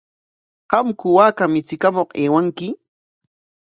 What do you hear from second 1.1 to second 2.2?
waaka michikamuq